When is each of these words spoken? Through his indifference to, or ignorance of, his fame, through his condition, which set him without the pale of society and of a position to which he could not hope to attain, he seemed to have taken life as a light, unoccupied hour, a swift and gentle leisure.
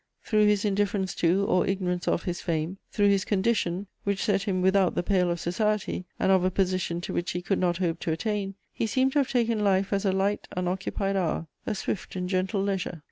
Through 0.23 0.47
his 0.47 0.65
indifference 0.65 1.13
to, 1.17 1.45
or 1.45 1.67
ignorance 1.67 2.07
of, 2.07 2.23
his 2.23 2.41
fame, 2.41 2.79
through 2.91 3.09
his 3.09 3.23
condition, 3.23 3.85
which 4.03 4.23
set 4.23 4.41
him 4.41 4.63
without 4.63 4.95
the 4.95 5.03
pale 5.03 5.29
of 5.29 5.39
society 5.39 6.05
and 6.19 6.31
of 6.31 6.43
a 6.43 6.49
position 6.49 7.01
to 7.01 7.13
which 7.13 7.33
he 7.33 7.41
could 7.43 7.59
not 7.59 7.77
hope 7.77 7.99
to 7.99 8.11
attain, 8.11 8.55
he 8.73 8.87
seemed 8.87 9.11
to 9.11 9.19
have 9.19 9.29
taken 9.29 9.63
life 9.63 9.93
as 9.93 10.03
a 10.03 10.11
light, 10.11 10.47
unoccupied 10.57 11.17
hour, 11.17 11.45
a 11.67 11.75
swift 11.75 12.15
and 12.15 12.29
gentle 12.29 12.63
leisure. 12.63 12.99